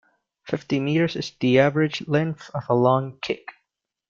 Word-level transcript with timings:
Fifty 0.45 0.79
metres 0.79 1.15
is 1.15 1.31
the 1.41 1.59
average 1.59 2.07
length 2.07 2.49
of 2.55 2.63
a 2.69 2.73
long 2.73 3.19
kick. 3.21 3.47